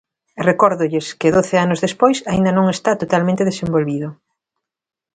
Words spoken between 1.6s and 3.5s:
anos despois aínda non está totalmente